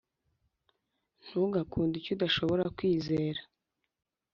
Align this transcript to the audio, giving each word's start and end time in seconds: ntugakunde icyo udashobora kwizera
ntugakunde 1.25 1.93
icyo 1.97 2.11
udashobora 2.15 2.63
kwizera 2.77 3.41